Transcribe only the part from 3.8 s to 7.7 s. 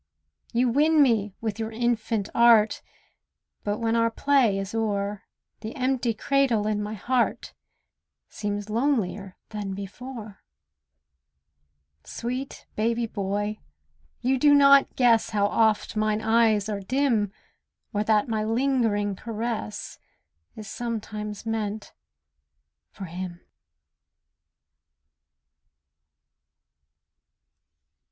our play is o'er, The empty cradle in my heart